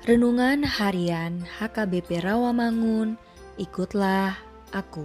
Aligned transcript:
Renungan 0.00 0.64
Harian 0.64 1.44
HKBP 1.60 2.24
Rawamangun, 2.24 3.20
ikutlah 3.60 4.32
aku. 4.72 5.04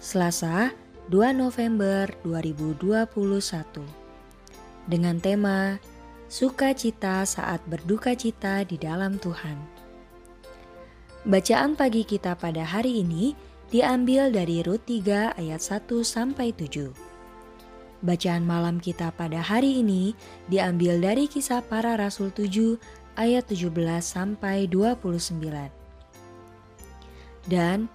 Selasa, 0.00 0.72
2 1.12 1.36
November 1.36 2.08
2021. 2.24 2.96
Dengan 4.88 5.20
tema 5.20 5.76
Sukacita 6.32 7.28
saat 7.28 7.60
berduka 7.68 8.16
cita 8.16 8.64
di 8.64 8.80
dalam 8.80 9.20
Tuhan. 9.20 9.60
Bacaan 11.28 11.76
pagi 11.76 12.00
kita 12.08 12.40
pada 12.40 12.64
hari 12.64 13.04
ini 13.04 13.36
diambil 13.68 14.32
dari 14.32 14.64
Rut 14.64 14.80
3 14.88 15.36
ayat 15.36 15.60
1 15.60 16.00
sampai 16.00 16.56
7. 16.56 17.10
Bacaan 18.00 18.48
malam 18.48 18.80
kita 18.80 19.12
pada 19.12 19.44
hari 19.44 19.84
ini 19.84 20.16
diambil 20.48 20.96
dari 21.04 21.28
kisah 21.28 21.60
para 21.60 22.00
rasul 22.00 22.32
7 22.32 22.80
ayat 23.20 23.44
17 23.44 23.68
sampai 24.00 24.64
29. 24.64 25.36
Dan 27.44 27.92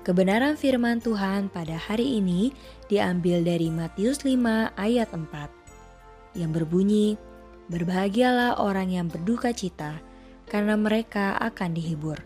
kebenaran 0.00 0.56
firman 0.56 1.04
Tuhan 1.04 1.52
pada 1.52 1.76
hari 1.76 2.16
ini 2.16 2.56
diambil 2.88 3.44
dari 3.44 3.68
Matius 3.68 4.24
5 4.24 4.72
ayat 4.80 5.12
4 5.12 6.40
yang 6.40 6.56
berbunyi, 6.56 7.20
Berbahagialah 7.66 8.62
orang 8.62 8.94
yang 8.94 9.10
berduka 9.10 9.50
cita, 9.50 9.98
karena 10.46 10.78
mereka 10.78 11.34
akan 11.42 11.74
dihibur. 11.74 12.22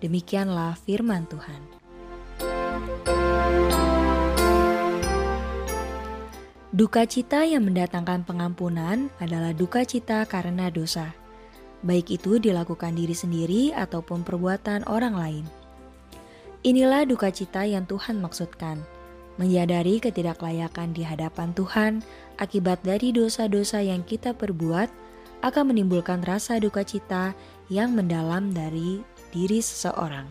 Demikianlah 0.00 0.80
firman 0.80 1.28
Tuhan. 1.28 1.60
Duka 6.72 7.04
cita 7.04 7.44
yang 7.44 7.68
mendatangkan 7.68 8.24
pengampunan 8.24 9.12
adalah 9.20 9.52
duka 9.52 9.84
cita 9.84 10.24
karena 10.24 10.72
dosa, 10.72 11.12
baik 11.86 12.18
itu 12.18 12.42
dilakukan 12.42 12.94
diri 12.94 13.14
sendiri 13.14 13.62
ataupun 13.74 14.26
perbuatan 14.26 14.86
orang 14.90 15.14
lain. 15.14 15.44
Inilah 16.66 17.06
duka 17.06 17.30
cita 17.30 17.62
yang 17.62 17.86
Tuhan 17.86 18.18
maksudkan 18.18 18.82
menyadari 19.38 20.02
ketidaklayakan 20.02 20.90
di 20.90 21.06
hadapan 21.06 21.54
Tuhan 21.54 22.02
akibat 22.42 22.82
dari 22.82 23.14
dosa-dosa 23.14 23.78
yang 23.78 24.02
kita 24.02 24.34
perbuat 24.34 24.90
akan 25.46 25.70
menimbulkan 25.70 26.26
rasa 26.26 26.58
duka 26.58 26.82
cita 26.82 27.30
yang 27.70 27.94
mendalam 27.94 28.50
dari 28.50 28.98
diri 29.30 29.62
seseorang. 29.62 30.26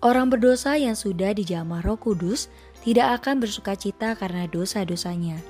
Orang 0.00 0.32
berdosa 0.32 0.76
yang 0.76 0.96
sudah 0.96 1.32
dijamah 1.32 1.84
Roh 1.84 2.00
Kudus 2.00 2.48
tidak 2.84 3.20
akan 3.20 3.40
bersuka 3.40 3.72
cita 3.76 4.12
karena 4.16 4.44
dosa-dosanya. 4.48 5.40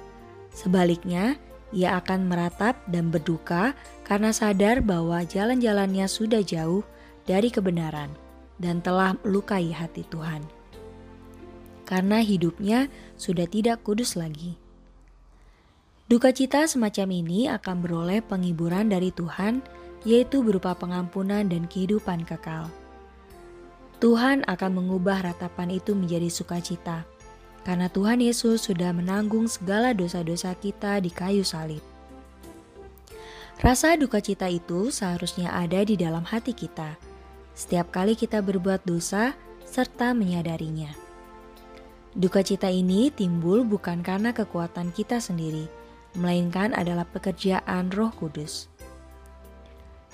Sebaliknya, 0.55 1.35
ia 1.75 1.99
akan 1.99 2.31
meratap 2.31 2.79
dan 2.87 3.11
berduka 3.11 3.75
karena 4.07 4.31
sadar 4.31 4.81
bahwa 4.81 5.27
jalan-jalannya 5.27 6.07
sudah 6.07 6.41
jauh 6.41 6.87
dari 7.27 7.51
kebenaran 7.51 8.15
dan 8.63 8.79
telah 8.79 9.19
melukai 9.27 9.75
hati 9.75 10.07
Tuhan 10.07 10.47
karena 11.85 12.25
hidupnya 12.25 12.89
sudah 13.15 13.45
tidak 13.45 13.85
kudus 13.85 14.17
lagi. 14.17 14.57
Duka 16.05 16.33
cita 16.37 16.69
semacam 16.69 17.25
ini 17.25 17.49
akan 17.49 17.77
beroleh 17.81 18.21
penghiburan 18.21 18.93
dari 18.93 19.09
Tuhan, 19.09 19.65
yaitu 20.05 20.45
berupa 20.45 20.77
pengampunan 20.77 21.49
dan 21.49 21.65
kehidupan 21.65 22.29
kekal. 22.29 22.69
Tuhan 24.05 24.45
akan 24.45 24.73
mengubah 24.85 25.25
ratapan 25.25 25.81
itu 25.81 25.97
menjadi 25.97 26.29
sukacita, 26.29 27.09
karena 27.65 27.89
Tuhan 27.89 28.21
Yesus 28.21 28.69
sudah 28.69 28.93
menanggung 28.93 29.49
segala 29.49 29.97
dosa-dosa 29.97 30.53
kita 30.61 31.01
di 31.01 31.09
kayu 31.09 31.43
salib. 31.43 31.81
Rasa 33.65 33.97
duka 33.97 34.21
cita 34.21 34.47
itu 34.53 34.93
seharusnya 34.93 35.49
ada 35.51 35.81
di 35.83 35.97
dalam 35.97 36.23
hati 36.23 36.53
kita, 36.53 37.01
setiap 37.57 37.89
kali 37.89 38.13
kita 38.13 38.45
berbuat 38.45 38.85
dosa 38.85 39.33
serta 39.65 40.13
menyadarinya. 40.13 40.93
Duka 42.15 42.45
cita 42.45 42.71
ini 42.71 43.11
timbul 43.11 43.67
bukan 43.67 44.05
karena 44.05 44.31
kekuatan 44.31 44.95
kita 44.95 45.19
sendiri, 45.19 45.67
melainkan 46.15 46.71
adalah 46.77 47.09
pekerjaan 47.09 47.91
Roh 47.91 48.13
Kudus. 48.15 48.71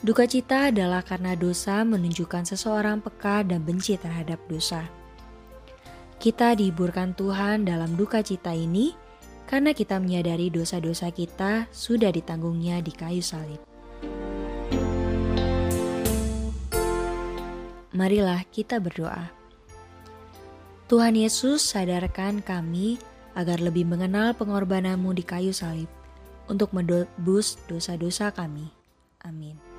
Duka 0.01 0.25
cita 0.25 0.73
adalah 0.73 1.05
karena 1.05 1.37
dosa 1.37 1.85
menunjukkan 1.85 2.49
seseorang 2.49 3.05
peka 3.05 3.45
dan 3.45 3.61
benci 3.61 4.01
terhadap 4.01 4.41
dosa. 4.49 5.00
Kita 6.21 6.53
dihiburkan 6.53 7.17
Tuhan 7.17 7.65
dalam 7.65 7.97
duka 7.97 8.21
cita 8.21 8.53
ini 8.53 8.93
karena 9.49 9.73
kita 9.73 9.97
menyadari 9.97 10.53
dosa-dosa 10.53 11.09
kita 11.09 11.65
sudah 11.73 12.13
ditanggungnya 12.13 12.85
di 12.85 12.93
kayu 12.93 13.25
salib. 13.25 13.57
Marilah 17.97 18.45
kita 18.53 18.77
berdoa. 18.85 19.33
Tuhan 20.93 21.17
Yesus, 21.17 21.65
sadarkan 21.65 22.45
kami 22.45 23.01
agar 23.33 23.57
lebih 23.57 23.89
mengenal 23.89 24.37
pengorbananmu 24.37 25.17
di 25.17 25.25
kayu 25.25 25.57
salib 25.57 25.89
untuk 26.53 26.77
menebus 26.77 27.57
dosa-dosa 27.65 28.29
kami. 28.29 28.69
Amin. 29.25 29.70